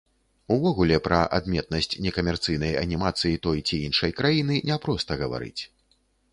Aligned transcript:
Увогуле, 0.53 0.95
пра 1.07 1.19
адметнасць 1.39 1.89
некамерцыйнай 2.07 2.73
анімацыі 2.83 3.37
той 3.47 3.57
ці 3.67 3.81
іншай 3.91 4.11
краіны 4.23 4.55
няпроста 4.71 5.23
гаварыць. 5.25 5.57